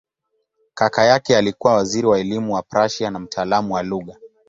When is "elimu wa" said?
2.19-2.61